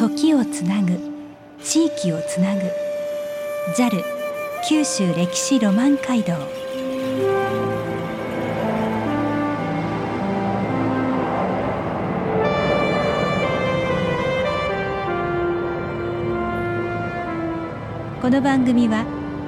[0.00, 0.98] 時をつなぐ
[1.62, 2.62] 地域をつなぐ
[3.76, 4.02] JAL
[4.66, 6.32] 九州歴史ロマン街道。
[18.22, 19.04] この番組は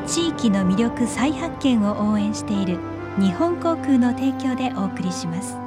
[0.06, 2.78] 地域の魅力再発見を応援している
[3.18, 5.61] 日本航空の提供でお送りします。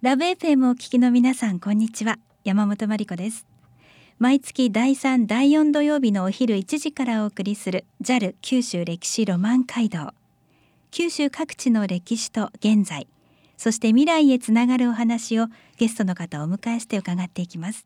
[0.00, 2.20] ラブ FM をお聞きの皆さんこんにちは。
[2.44, 3.48] 山本真理子です。
[4.20, 10.14] 毎月第3第4土曜日のお昼1時からお送りする JAL 九州歴史ロマン街道。
[10.92, 13.08] 九州各地の歴史と現在
[13.56, 15.46] そして未来へつながるお話を
[15.78, 17.84] ゲストの方をお迎えして伺っていきます。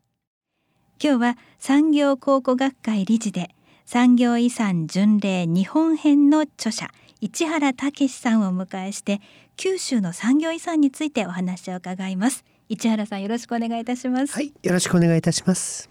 [1.02, 3.54] 今日は産業考古学会理事で
[3.86, 6.90] 産業遺産巡礼日本編の著者
[7.24, 9.20] 市原武さんをお迎えして
[9.56, 12.44] 九州の産業遺産についてお話を伺います。
[12.68, 14.32] 市原さんよろしくお願いいたします。
[14.34, 15.88] はいよろしくお願いいたします。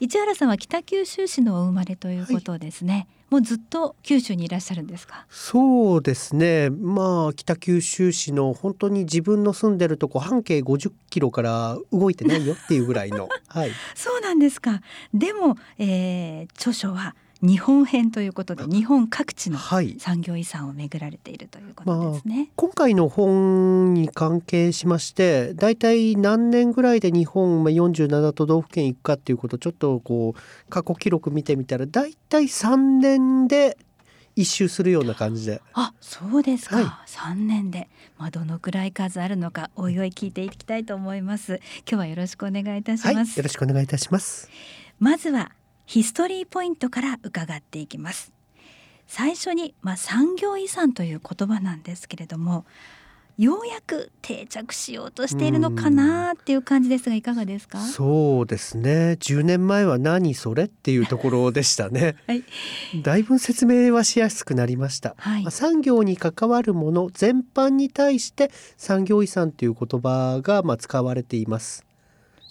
[0.00, 5.24] 市原さんは北九州市のお生まれということですね、はい、もうずっと九州にいらっしゃるんですか？
[5.30, 6.68] そうですね。
[6.68, 13.30] まあ北九州市の本当に自分の住んでるとこ半径50キロから動いてないよっていうぐらいの。
[13.48, 13.70] はい。
[13.96, 14.82] そうなんですか。
[15.14, 33.76] でも、えー、著書は日本編ということで日本各地の産業遺産を巡られているということですね、はいまあ、今回の本に関係しまして大体何年ぐらいで日本47都道府県行くかっていうことちょっとこう過去記録見てみたら大体3年で
[34.36, 35.62] 一周するような感じで。
[35.72, 36.76] あ、そうですか。
[36.76, 41.58] はい、年で、まあ、どのくらい数あるのか、おいおい聞いていきたいと思います。
[41.90, 43.16] 今日はよろしくお願いいたします。
[43.16, 44.50] はい、よろしくお願いいたします。
[45.00, 45.52] まずは
[45.86, 48.32] ヒストリーポイントから伺っていきます。
[49.06, 52.64] 最初に、まあ、産業遺産という言葉なんですけれども
[53.38, 57.78] ようやく定着しようとしているのかなっていう感じですがいかがですか？
[57.78, 59.18] そうですね。
[59.20, 62.42] 10年前は何それっていうところでしたね、 はい、
[63.02, 71.85] だいぶ説明はしやすくなりました、はい、まあ、産業に関わるもの全般に対して産業遺産という言葉がまあ使われています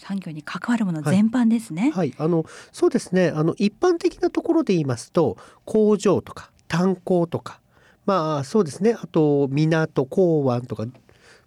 [0.05, 1.83] 産業に関わるもの全般ですね。
[1.83, 3.29] はい、はい、あのそうですね。
[3.35, 7.59] あの一般的なところで言いますと工場とか炭鉱とか、
[8.05, 8.95] まあそうですね。
[9.01, 10.85] あと港港湾とか。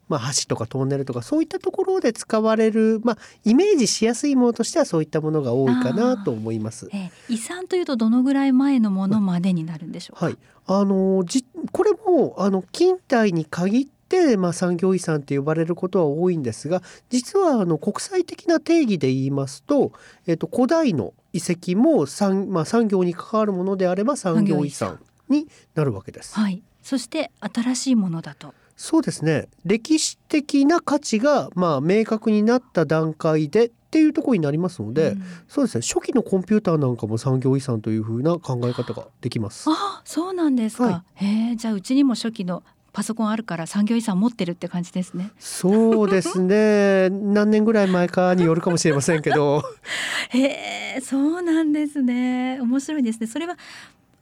[0.08, 6.88] まあ、橋とかトンネルとかそういったところで使われる、まあ、イメージしやすいものとしてはそういったものが多いかなと思います。
[6.94, 13.88] えー、遺産というとどのぐらい前のものまでになるんでしょうはい、あのじこれもあの近代に限っ、
[14.36, 19.92] まあ、産業遺産って呼ばれることは多いんですが実はあの国際的な定義で言いますと、
[20.26, 26.34] えっと、古代の遺跡も産,、まあ、産業に関わるものであれば産業遺産になるわけです。
[26.34, 28.54] はい、そして新しいものだと。
[28.76, 29.48] そうですね。
[29.64, 35.82] 歴史的な価値がまあ明確になった段階でっていうところになりますので、うん、そうですね。
[35.82, 39.68] 初期のコンピューターなんかも産業遺産というふうな考え方ができます。
[39.68, 42.62] あそうなんですか、はい、へじゃあうちにも初期の
[42.98, 45.30] パソコンあるから産業遺産持ってるって感じですね。
[45.38, 47.08] そうですね。
[47.32, 49.62] 何年ぐらい前かによるかもしれませんけど。
[50.30, 52.58] へえ、そうなんですね。
[52.60, 53.28] 面白いですね。
[53.28, 53.56] それは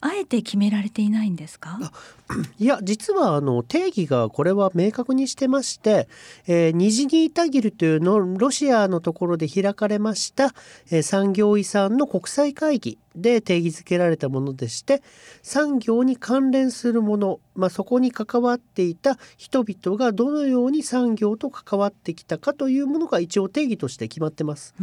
[0.02, 1.78] あえて決められていないんですか？
[2.60, 6.06] いや実はあの定義がこれは明確にしてまして、
[6.46, 10.52] えー、ニジニータギルというのロシアのところで開かれました、
[10.90, 15.02] えー、産業遺産の国際会議で定義づけられたものでして
[15.42, 24.74] 産業に関連するもの、まあ、そこに関わっていた人々がどのように産業と関わってきたかというものが一応定義として決まってます。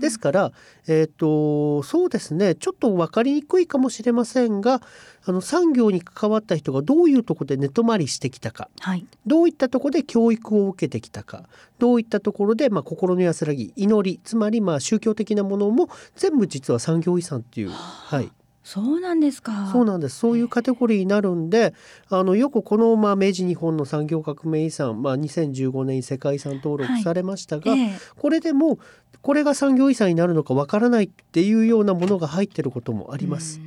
[0.00, 0.52] ですから、
[0.86, 4.82] えーと、そうですねちょっと分かりにくいかもしれませんが
[5.24, 11.44] あの産業に関わった人がどういうところで寝泊まりしてきたか、はい、どういったところで教育を受けてきたか
[11.82, 18.30] どういったところで、まあ、心の安らぎ祈りつまりまあ宗教的なものも全部実は産業遺産っていう、はい、
[18.62, 19.68] そうなんですか。
[19.72, 20.16] そうなんです。
[20.16, 21.74] そういうカテゴリーになるんで、
[22.08, 28.78] あのよくこのまあ明治日本の産業革命遺産、まあ2015年に世界遺産登録されましたが、はいええ、これでも
[29.20, 33.60] これが産業遺産になるのかわからないっていうようなものが入ってることもあります。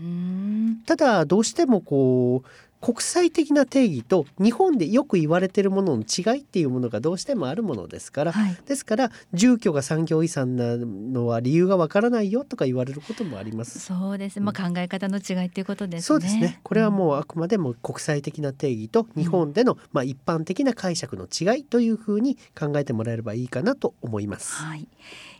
[0.85, 2.47] ただどうしてもこう
[2.81, 13.79] 国際的な定義と日本でよく言われているものの違いっていうものがどうしてもあるものですから、はい、ですから住居が産業遺産なのは理由がわからないよとか言われることもあります。
[13.79, 14.39] そうです。
[14.39, 16.01] まあ考え方の違いっていうことですね。
[16.03, 16.59] そうですね。
[16.61, 24.61] これはもうあくまでも国際的な定義と日本での、まあ一般的な解釈の違いというふうに考えてもらえればいいかなと思います。
[24.61, 24.87] はい。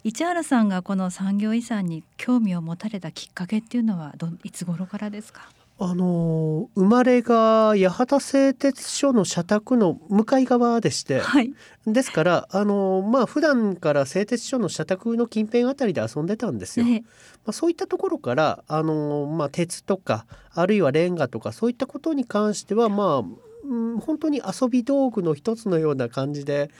[0.04, 5.48] 市原さんがこの産業遺産に興味を持たれたきっかけっていうのはどいつ頃からですか？
[5.78, 11.54] あの生まれが八幡製鉄所の社宅の向かい側でして、はい、
[11.86, 16.86] ですからあのまあ普段から製鉄所の社宅の近辺あたりで遊んでたんですよ。
[16.88, 17.06] ええま
[17.48, 23.24] あ、そういったところからあの、まあ、鉄とかあるいはレンガとかそういったことに関してはまあ、
[23.66, 26.72] うん、本当に遊び道具の一つのような感じで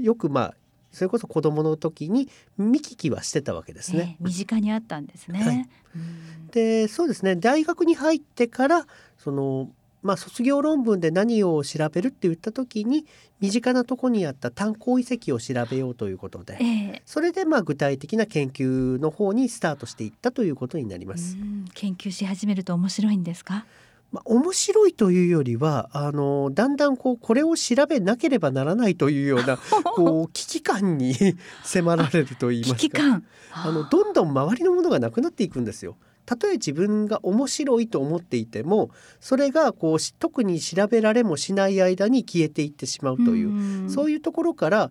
[0.00, 0.54] よくまあ
[0.92, 2.28] それこそ子供の時に
[2.58, 4.16] 見聞きはしてたわけですね。
[4.20, 5.42] ええ身近にあったんですね。
[5.42, 5.56] はい
[5.96, 8.86] うんでそうですね大学に入ってから
[9.16, 9.70] その
[10.02, 13.06] まあ卒業論文で何を調べるって言った時に
[13.40, 16.64] 身近なとこにあった炭鉱遺跡を調べようということでえ
[16.96, 21.38] えそれでまあ具体的な研究の方にスタートしていったということになります。
[21.38, 23.64] うん研究し始めると面白いんですか？
[24.12, 29.56] まあ、面白いというよりはあのだんだんこうこれを調べなければならないというような
[29.96, 31.14] こう危機感に
[31.64, 33.24] 迫られると言いますか危機感。
[33.54, 35.96] あのどんどん周りのものがなくなっていくんですよ。
[36.24, 44.84] たとえ自分が面白いと思っていてもそれがこうし特に調べられもしない間に消えていってしまうという、んそういうところから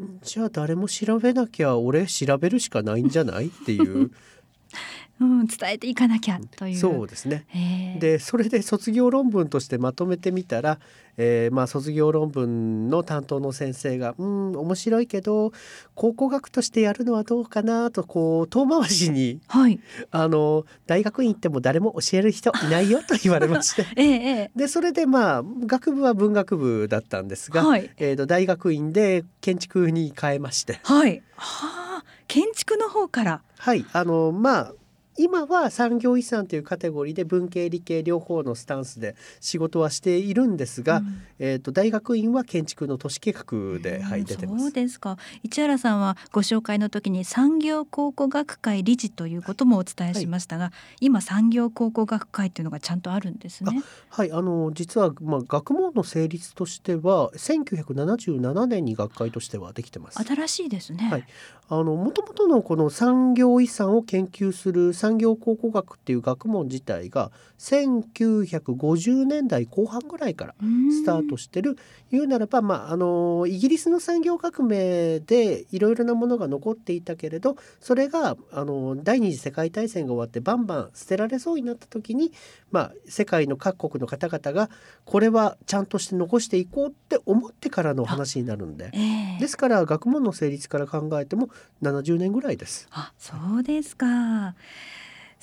[0.00, 3.46] んじゃあ誰も調べなきゃ俺調べるしかないんじゃない？
[3.46, 4.10] っていう
[5.22, 6.76] うん、伝えていかなきゃという。
[6.76, 7.46] そうですね。
[7.54, 10.78] ええでそれで卒業論文としてまとめてみたら、
[11.16, 15.52] えーまあ、卒業論文の担当の先生が「うん面白いけど
[15.94, 19.78] 考古学としてやるのはどうかな」とこう遠回しにはい。
[20.10, 27.90] あの大学院行っても誰も教える人いないよと言われまして えええでそれでまあ学部は文学部だったんですが、えはい。
[27.98, 31.22] えー、と大学院で建築に変えましてはい。
[31.36, 33.42] はあ、建築の方から。
[33.58, 34.72] はいあのまあ
[35.18, 44.64] 今は産業遺産というカテゴリーで文系理系両方のスタンスで仕事はしているんですが、うんえー、と大学院は建築の都市計画で、はい、うん出てます。
[44.64, 45.18] そうですか。
[45.42, 53.82] 市原さんはご紹介の時に産業考古学会理事ということもお伝えしましたが、今産業考古学会というのがちゃんとあるんですね。
[54.08, 60.22] はい、あの実は、まあ、学問の成立としては1977年に学会としてはできてます。
[60.22, 61.08] 新しいですね。
[61.10, 61.24] はい
[61.72, 71.76] あの元々のこの産業遺産を研究する産業考古学っていう学問自体が1950年代後半ぐらいからうんスタートしてる
[72.12, 82.30] 言うならば、まあ、あのイギリスの産業革命でいろいろなものが残っていたけれどそれがあの第二次世界大戦が終わってバンバン捨てられそうになった時に、
[82.70, 84.70] まあ、世界の各国の方々が
[85.04, 88.90] これはちゃんとして残していこうって思ってからの話になるんで。
[88.92, 91.48] ええですから学問の成立から考えても
[91.82, 92.86] 70年ぐらいです。
[92.92, 94.54] あ、そうですか。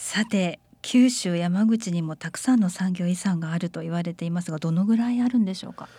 [0.01, 5.89] さて、九州山口にもたくさんの産業遺産があると言われていますが、どのぐらいあるんでしょうか？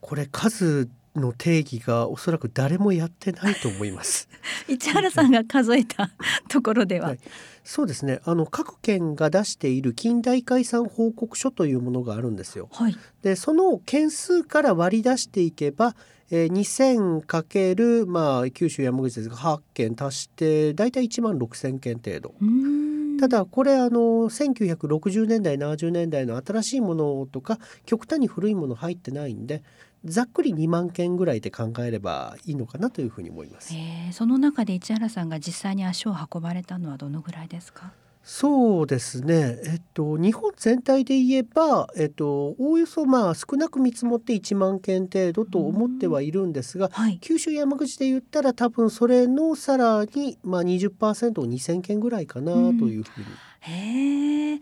[0.00, 4.30] これ数の定義がおそらく誰もやってないと思います。
[4.66, 6.10] 市原さんが数えた
[6.48, 7.08] ところでは。
[7.08, 7.18] はい
[7.62, 8.20] そうですね。
[8.24, 12.70] あの各県が出している近代解散報告書というものがあるんですよ。
[12.72, 12.96] はい。
[13.22, 15.94] でその件数から割り出していけば、
[16.30, 22.34] えー、2000かけるまあ九州山口ですが8件足してだいたい1万6,000件程度。
[22.40, 29.62] うーんただこれあの1960年代70年代の新しいものとか極端に古いもの入ってないんで
[30.04, 33.74] ざっくり2万件ぐらいで考えればいいのかなというふうに思います。
[33.74, 37.92] えーその中で市原さんが実際に足を運ばれたのはどのぐらいですか？
[38.22, 47.18] そうですね、えっと、日本全体で言えば、えっと、おおよそまあ少なく見積もって1万件程度と思ってはいるんですがはい。
[47.20, 53.26] 九州山口で言ったら多分それのさらに、まあ、20%を2,000件ぐらいかなというふうに。
[53.60, 54.60] へえ。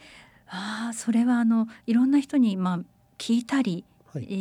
[0.50, 2.80] ああ、それはあのいろんな人にまあ
[3.18, 4.34] 聞いたり、はいえ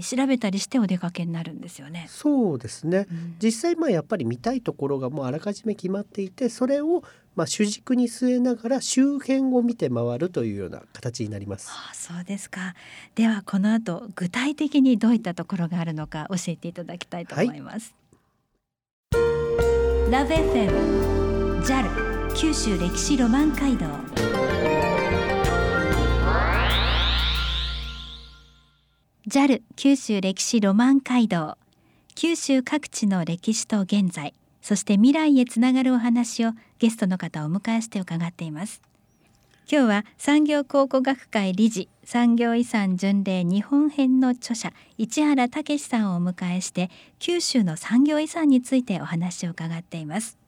[0.00, 2.06] ー調べたりしてお出かけになるんですよね。
[2.08, 7.02] そうですねうん実際まあやっぱり見たいところがもうあらかじめ決まっていてそれを
[7.36, 11.68] まあ主軸に据えながら周辺を見て回るというような形になります。
[11.70, 12.74] ああそうですか。
[13.14, 17.94] ではこの後具体的にどういったところがあるのか教えていただきたいと思います。
[20.10, 24.09] ラブ FM JAL 九州歴史ロマン街道。
[29.28, 31.58] JAL 九州歴史ロマン街道。
[32.14, 34.32] 九州各地の歴史と現在。
[34.62, 38.80] そして未来へつながるお話をゲストの方をお迎えして伺っています。
[39.70, 50.38] 今日は産業考古学会理事産業遺産巡礼日本編の著者市原武さんをお迎えして九州の産業遺産についてお話を伺っています。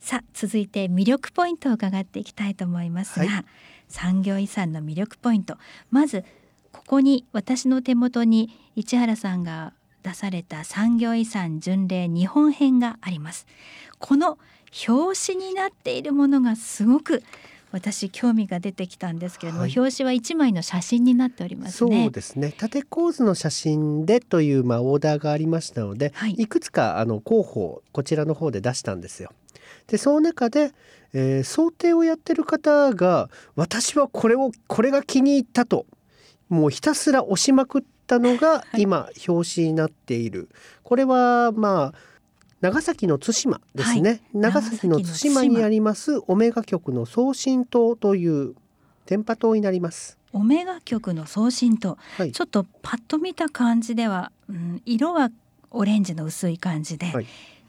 [0.00, 3.44] さあ続いて魅力ポイントを伺っていきたいと思いますが、は
[3.88, 5.56] 産業遺産の魅力ポイント。
[5.92, 6.24] まず
[6.74, 13.46] ここに私の手元に市原さんが出された産業遺産巡礼日本編があります。
[14.00, 14.38] この
[14.88, 17.22] 表紙になっているものがすごく
[17.70, 19.72] 私興味が出てきたんですけれども、はい。
[19.76, 22.04] 表紙は一枚の写真になっておりますね。
[22.04, 22.52] そうですね。
[22.56, 26.32] 縦構図の写真でというまあオーダーがありましたので、はい。
[26.32, 29.30] い、くつかあの候補をこちらの方で出したんですよ。
[29.86, 30.72] でその中で、
[31.12, 35.86] えー想定をやってる方が私はこれをこれが気に入ったと
[36.54, 38.82] もうひたすら押しまくったのがい。
[38.82, 40.48] 今表紙になっている、
[40.82, 41.94] これはまあ
[42.60, 48.54] 長崎の対馬ですね、長崎の対馬にありますオメガ局の送信塔という
[49.06, 50.18] 電波塔になります。
[50.32, 52.32] オメガ局の送信とはい。
[52.32, 55.30] ちょっとパッと見た感じでは、うん、色は
[55.70, 57.26] オレンジの薄い感じで、はい。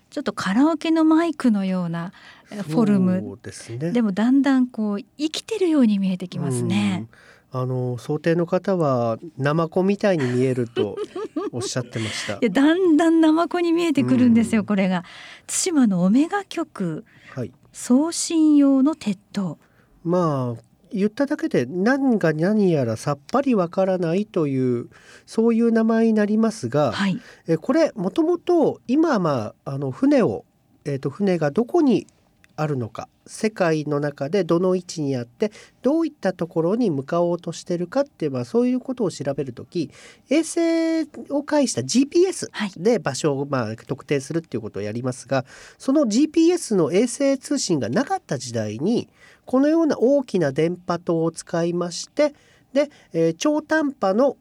[0.10, 2.14] ちょっとカラオケのマイクのような
[2.52, 3.38] えフォルム。
[3.44, 3.92] ですね。
[3.92, 7.08] でもだんだんこう生きてるように見えてきますね。
[7.56, 7.62] うん。
[7.62, 10.98] あの想定の方はナマコみたいに見えると
[11.52, 12.40] おっしゃってましたい。
[12.42, 15.04] やだんだんナマコに見えてくるんですよ、うんこれが
[15.48, 17.52] 対馬のオメガ局はい。
[17.72, 19.58] 送信用の鉄塔
[20.04, 20.62] まあ
[20.94, 24.88] 言っただけで何が何やらさっぱりわからないという
[25.26, 30.46] そういう名前になりますが、はいえこれもともと今まああの船を
[30.86, 32.08] えっ、と船がどこに
[32.56, 39.92] あるのか世界の中でどの位置にあってどういったところに向かおうとしてるかっていう、まあ、そういうことを調べるとき
[40.30, 42.72] 衛星を介した GPS はい。
[42.78, 45.46] で場所をまあ特定するっていうことをやりますが
[45.78, 49.10] その GPS の衛星通信がなかった時代に
[49.46, 52.34] このような大きな電波塔を使いまして
[52.74, 54.38] で、えー超短波の、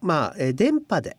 [0.00, 1.16] まあえー電波で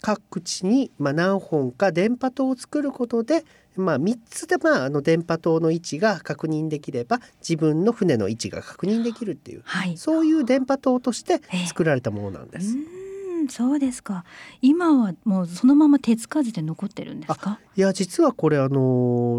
[0.00, 3.44] 各地に、まあ、何本か電波塔を作ることで、
[3.76, 9.96] まあ、3つで、まあ、あの電波塔の位置が確認できれば自分の船の位置が確認できるっていうはい。
[9.96, 12.76] そういう電波塔として作られたものなんです。
[12.76, 14.24] うーんそうですか。
[14.60, 17.60] 今はもうそのまま手つかずで残ってるんですか？
[17.76, 18.78] いや実はこれあの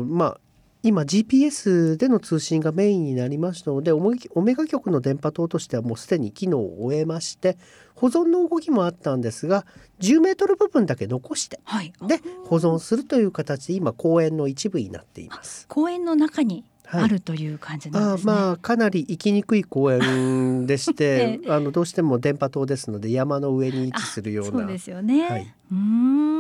[0.02, 0.40] ーまあ
[0.88, 7.58] 今 GPS での通信がメインになりましたのでオメオメガ局の電波塔としてはもうすでに機能を終えまして
[7.94, 9.66] 保存の動きもあったんですが
[10.00, 15.68] 10メートル部分だけ残してはいで保存するという形で今公園の一部になっています。
[15.68, 24.52] 公園の中にはいあるという感じなんあですね、まあかなり行きにくい公園でしてえ あのどうしても電波塔ですので山の上に位置するような。
[24.52, 25.54] そうですよね、はい。
[25.72, 25.78] うー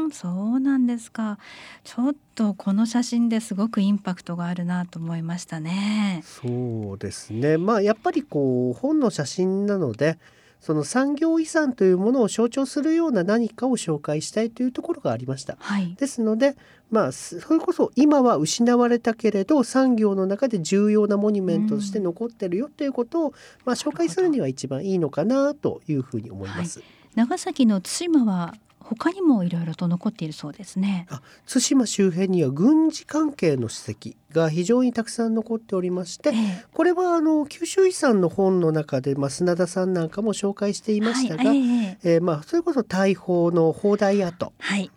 [0.08, 1.38] んそうなんですか。
[1.84, 6.24] ちょっとこの写真ですごくインパクトがあるなと思いましたね。
[6.24, 7.58] そうですね。
[7.58, 10.18] まあやっぱりこう本の写真なので
[10.60, 15.58] その産業遺産というものを象徴するような何かを紹介したいというところがありました。
[15.60, 16.56] はいですので
[16.90, 23.34] まあそれこそ今は失われたけれど産業の中で重要なモニュメントとして残ってるよということを、
[23.66, 26.82] まあ、紹介するには一番いいのかなというふうに思います。
[27.16, 28.54] 長崎の対馬は
[28.90, 31.08] 他にもいろいろと残っているそうですね。
[31.10, 36.66] あ対馬周辺には軍事関係の史跡が非常にたくさん残っておりましてええ。
[36.74, 44.54] これはあの九州遺産の本の中で、まあ、砂田さんなんかも紹介していましたが、はい、えええーまあ、それこそ大砲の砲台跡。
[44.58, 44.90] はい。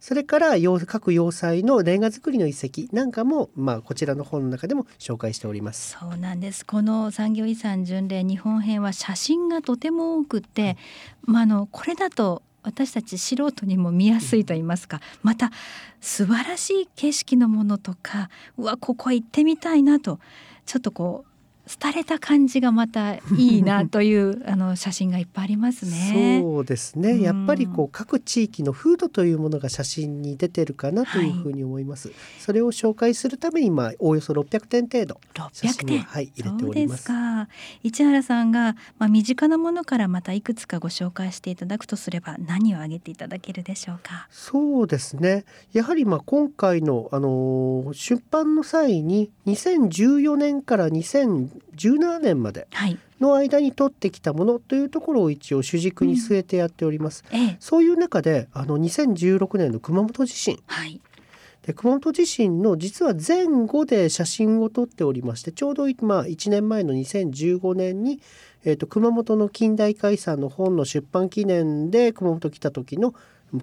[0.00, 5.96] それから要各要塞のレンガ造りの遺跡なんかも、まあ、こちらの本の中でも紹介しております。
[5.98, 6.64] そうなんです。
[6.64, 10.76] この産業遺産巡礼日本編は写真がとても多くて、
[11.22, 15.50] まあ、あのこれだと私たち素人にも見やすいと言いますかまた
[16.00, 20.18] 素晴らしい景色のものとかうわここ行ってみたいなと
[20.66, 21.27] ちょっとこう
[21.80, 26.40] 廃れた感じがまたいいなという あの写真がいっぱいありますね。
[26.42, 35.20] そうですね、やっぱりこう各地域の風土というものが写真に出てるかなというふうに思います、それを紹介するためにまあおおよそ600点程度
[35.52, 35.98] 写600点。
[35.98, 37.48] 真を、はい、入れておそうでりますすか？
[37.82, 44.26] 市原さんが、まあ、身近なものからまたいくつかご紹介していただくとすれば何を挙げていただけるでしょうか？
[44.30, 45.44] そうですね。
[45.72, 50.88] やはりまあ今回の、あのー出版の際に2014年から
[51.76, 60.58] 2017年まではい、の間に取ってきたものというところを一応主軸に据えてやっております、ええ、そういう中であの2016年の熊本地震。
[60.66, 61.00] はい、
[61.62, 68.20] で熊本地震の実は前後で写真を撮っておりましてちょうどまあ1年前の2015年に、
[68.64, 73.14] えー、と熊本の近代解散の本の出版記念で熊本来た時の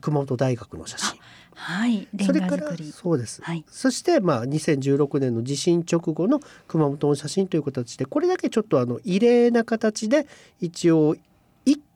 [0.01, 1.19] 熊本大学の写真
[1.55, 2.75] はい、それから。
[2.77, 10.27] そうです、はいそしてまあ2016年の地震直後の熊本の写真という形でこれだけちょっとあの異例な形で
[10.59, 11.19] 一応一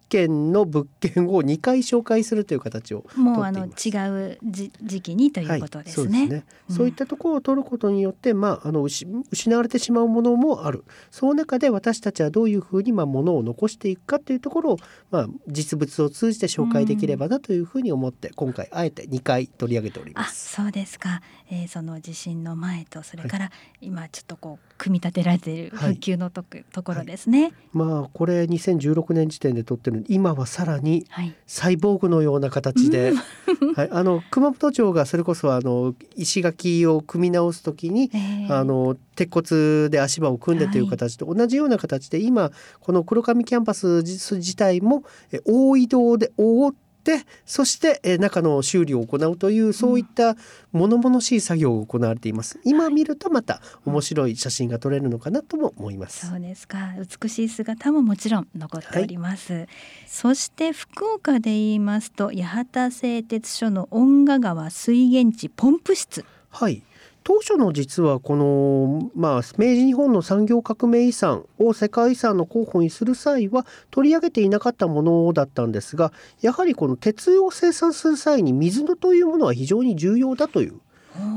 [0.10, 6.20] 件の物件を2回紹介するという形をもうあの違うじ時期にということですね。
[6.20, 10.84] はい、そう、ねうん、そういったところを取ることによって、まああの失われてしまうものもある。
[11.12, 14.78] その中で私たちはどういうふうにまあものを残していくかというところを
[15.12, 20.56] まあ実物を通じて紹介できればなというふうに思って、今回あえて2回取り上げております。
[20.56, 21.22] そうですか。
[21.52, 23.52] えー、その地震の前とそれから
[23.82, 27.54] 今ちょっとこう組み立てられている復旧のと,、ところですね。
[27.74, 31.06] まあこれ2016年時点で撮ってる今はさらに
[31.48, 33.14] サイボーグのような形で、
[33.76, 45.04] はい、あの熊本城がそれこそあの石垣を組み直す時に、えー、あの鉄骨で足場を組んでという形と同じような形で、今この黒神キャンパス自体も
[45.46, 50.36] 大移動で覆ってってそして中の修理を行うというそういった
[50.72, 56.28] 物々しい作業が行われています、今見るとまた面白い写真が撮れるのかなとも思います。
[56.28, 56.94] そうですか。
[57.22, 59.68] 美しい姿ももちろん残っております、はい、
[60.08, 66.26] そして福岡で言いますと八幡製鉄所の恩賀川水源地ポンプ室。
[66.50, 66.84] はい
[67.30, 80.80] 当初の実はこの、まあ、明治日本の産業革命遺産を世界遺産の候補にする際は取り上げていなかったものだったんですがやはりこの鉄を生産する際に水のというものは非常に重要だという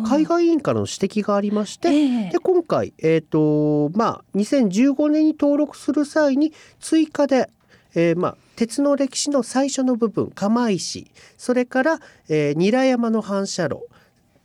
[0.06, 7.50] 海外委員からの指摘がありまして、えー、で今回、えーとまあ、2015年に登録する際に追加で、
[7.94, 13.82] えーまあ、鉄の歴史の最初の部分釜石それから、えー、韮山の反射炉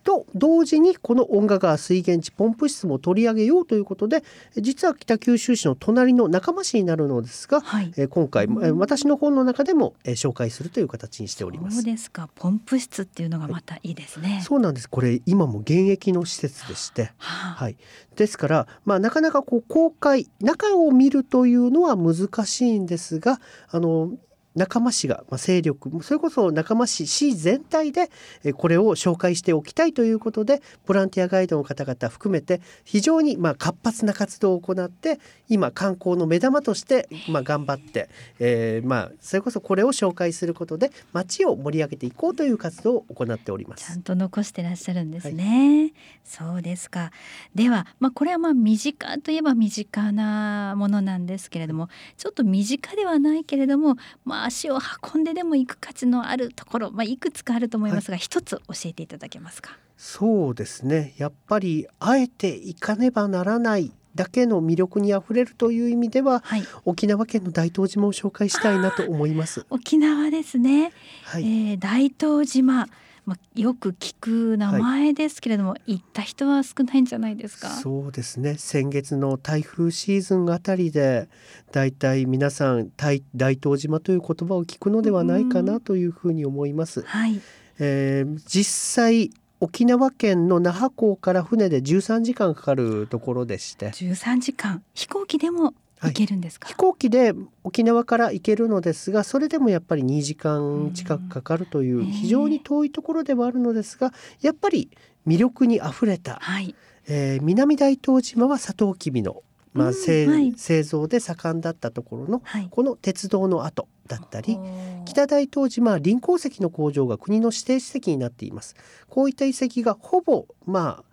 [0.08, 4.24] と同時にこの音楽川水源地ポンプ室も取り上げようということで
[4.56, 11.78] 実は北九州市の隣の仲間市になるのですが、はい、え今回、うん、私の本の中でも、え紹介するという形にしております。
[11.78, 12.30] そうですか。
[12.36, 14.36] ポンプ室っていうのがまたいいですね。
[14.36, 14.90] はい、そうなんです。
[14.90, 17.78] これ今も現役の施設でして、はあ、はい、
[18.16, 24.12] ですから、まあ、なかなかこう公開中を見るというのは難しいんですがあの
[24.58, 28.10] 仲間市が、まあ、勢力それこそ仲間市市全体で
[28.56, 38.10] これを紹介しておきたいということでボランティアガイドの方々含めて非常にまあ活発な活動を行って今観光の目玉としてまあ頑張って、
[38.40, 43.86] えー、まあそれこそこれを紹介することで街を盛り上げていこうという活動を行っております。
[43.86, 45.82] ちゃんと残してらっしゃるんですね。
[45.82, 47.12] はい、そうですか。
[47.54, 53.96] では、まあ、これはまあ身近といえば身近なものなんですけれどもちょっと身近ではないけれども、
[54.26, 54.80] まあ、足を
[55.14, 59.78] 運んででも行く価値のあるところ、まあ、いくつかあると思いますが、はい、一つ教えていただけますか？
[59.98, 61.14] そうですね。
[61.18, 69.66] やっぱりあえて行かねばならないだけの魅力にあふれるという意味では、はい、沖縄県の大東島を紹介したいなと思います。
[69.70, 70.92] 沖縄ですね、
[71.24, 72.88] はい、えー、大東島
[73.28, 77.68] まあ、よく聞く名前ですけれども、はい、行った人は少ないんじゃないですか？
[77.72, 78.56] そうですね。
[78.58, 81.28] 先月の台風シーズンあたりで
[81.74, 87.02] だいたい皆さん大東島という言葉を聞くのではないかなというふうに思います。
[87.02, 87.42] はい。
[87.80, 88.64] えー、実
[89.04, 93.90] 際沖縄県の那覇港から船で13時間かかるところでして。
[93.90, 94.82] 13時間。
[94.94, 97.34] 飛行機でも行けるんですか、はい、飛行機で
[97.64, 104.90] 沖縄から行けるのですがそれでもやっぱり2時間近くかかるという非常に遠いところではあるのですがやっぱり
[105.26, 106.76] 魅力にあふれた、はい、
[107.08, 114.58] えー、南大東島はサトウキビの、まあ製、はい、製造で盛んだったところの、この鉄道の跡だったり
[115.06, 118.76] 北大東島は臨鉱石の工場が国の指定史跡になっています。
[119.10, 121.08] こういった遺跡がほぼまあ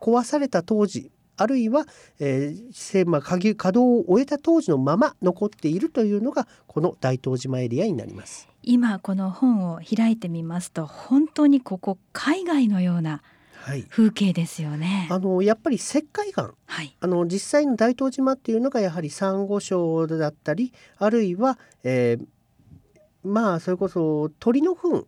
[0.00, 1.86] 壊された当時あるいは、
[2.20, 8.48] えーまあ、稼働を終えた当時のまま残っているというのがこの大東島エリアになります。
[8.62, 13.22] 今この本を開いてみますと本当にここ海外のような
[13.88, 15.06] 風景ですよね。
[15.08, 22.26] はい、あのやっぱり石灰岩、はい、あの実際の大東島っていうのがやはりサンゴ礁だったりあるいは、えー、
[23.24, 25.06] まあそれこそ鳥の糞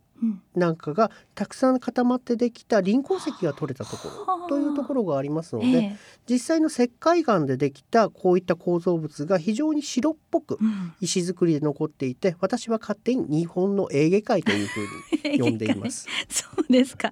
[0.55, 5.95] なんかがたくさん固まってできた臨鉱石が取れたところというところがありますので、えー、
[6.29, 10.57] 実際の石灰岩でできたこういった構造物が非常に白っぽく
[11.01, 16.07] 石造りで残っていて、うん、私は勝手に日本のエーゲ海というふうに呼んでいます。
[16.29, 17.11] そうですか。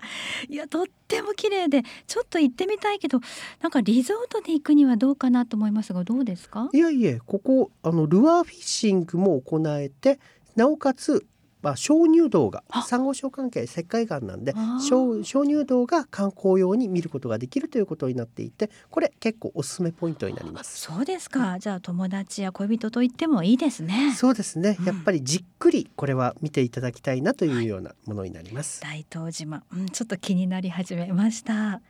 [0.50, 3.20] いやとっても綺麗でちょっと行ってみたいけど
[3.62, 6.70] なんかリゾートで行くにはどうかなと思いますがどうですか？
[6.72, 10.20] いやいやここあのルアーフィッシングも行えて
[10.56, 11.26] なおかつ
[11.64, 14.54] まあ、鍾乳洞がサンゴ礁関係石灰岩なんで
[14.88, 20.82] 鍾乳洞が観光用に見ることができるということになっていてこれ結構おすすめポイントになります。
[20.82, 24.14] そうですか、じゃあ友達や恋人と言ってもいいですね。
[24.14, 31.82] そうですね、やっぱりじっくりこれは見ていただきたいなというようなものになります、はい、大東島、うん、ちょっと気になり始めました、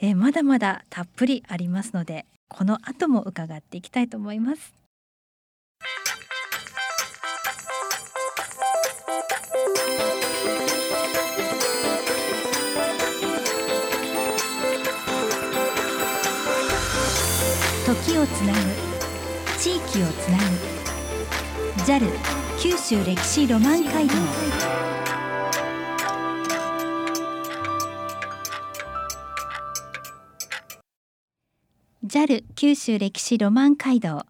[0.00, 4.81] えー、まだまだたっぷりありますのでこの後も伺っていきたいと思います
[18.22, 18.58] をつなぐ
[19.58, 20.44] 地域をつなぐ
[21.84, 22.08] JAL
[22.60, 24.14] 九州歴史ロマン街道。
[32.04, 34.24] ジャル九州歴史ロマン街道。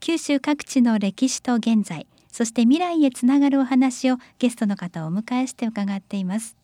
[0.00, 6.56] 九州各地の歴史と現在そして未来へつながるお話をゲストの方をお迎えして伺っています。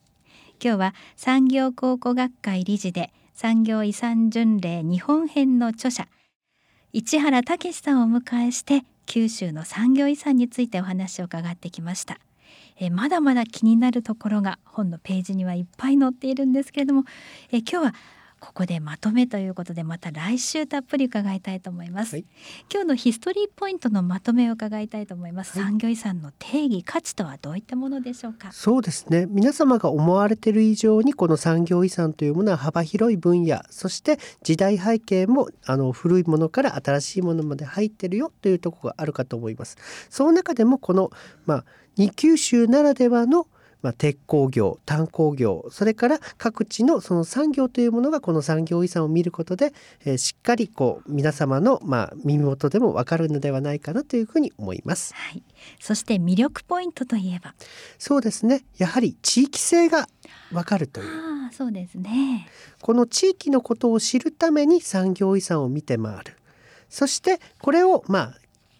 [0.60, 6.08] 今日は産業考古学会理事で産業遺産巡礼日本編の著者
[6.94, 12.18] 市原武さんをお迎えして九州の産業遺産についてお話を伺ってきました。
[12.78, 17.04] えまだまだ気になるところが本のページにはいっぱい載っているんですけれども
[17.50, 17.94] え今日は
[18.42, 22.24] ここでまとめということでまた来週たっぷり伺いたいと思います、はい、
[22.68, 28.50] 今日のヒストリーポイントのまとめを伺いたいと思います、はい、産業遺産の定義価値とはどういったものでしょうか？
[28.50, 29.26] そうですね。
[29.28, 39.76] 皆様が思われている以上にこの産業遺産というものは幅広い分野そして時代背景もあの古いものから新しいものまで入ってるよというところがあるかと思います。
[40.10, 41.12] その中でもこの
[41.46, 41.64] まあ
[41.96, 43.46] 二九州ならではの
[43.82, 49.72] まあ、鉄鋼業炭鉱業それから各地のその産業というものがこの産業遺産を見ることで、
[50.04, 55.14] えー、しっかりこう皆様の、まあ、耳元でもわかるのではないかなというふうに思います。
[55.14, 55.42] はい、
[55.80, 57.54] そして魅力ポイントといえば？
[57.98, 58.64] そうですね。
[58.78, 60.08] やはり地域性が
[60.52, 61.06] わかるという。
[61.06, 62.48] あそうですね。
[62.80, 66.36] この地域のことを知るために産業遺産を見て回る。
[66.88, 68.34] そしてこれをまあ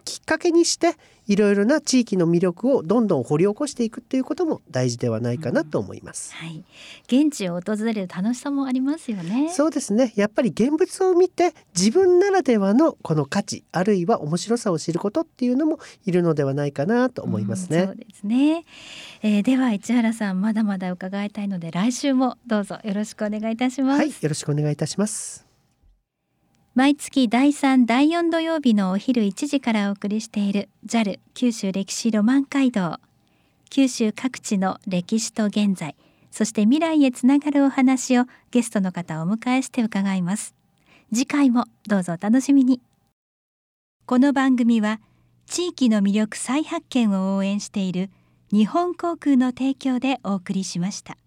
[0.05, 0.97] きっかけにして
[1.29, 6.65] いろいろな地域の魅力をどんどん掘り起こしていくっていうことも大事ではないかなと思います、うん、はい、
[7.07, 9.51] 現地を訪れる楽しさもありますよね。
[9.51, 10.13] そうですね。
[10.17, 18.65] やっぱり現物を見て自分ならではのこの価値あるいは面白さを知ることっていうのもいるのではないかなと思いますね、うん、そうですね、
[19.23, 23.99] えー、では市原さんまだまだ伺いたいので来週もどうぞよろしくお願いいたします。
[23.99, 25.52] はいよろしくお願いいたします
[26.75, 32.99] 毎月第3第4土曜日のお昼1時からお送りしている JAL 九州歴史ロマン街道。
[33.69, 35.95] 九州各地の歴史と現在
[36.31, 40.55] そして未来へつながるお話をゲストの方をお迎えして伺います。
[41.13, 42.81] 次回もどうぞお楽しみに。
[44.07, 44.99] この番組は
[45.45, 48.09] 地域の魅力再発見を応援している
[48.51, 51.19] 日本航空の提供でお送りしました。